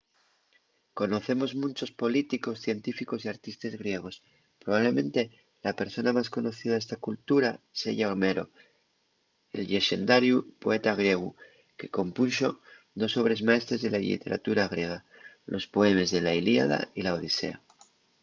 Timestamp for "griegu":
11.01-11.29